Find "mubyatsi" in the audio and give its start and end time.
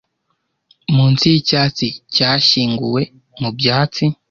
3.41-4.03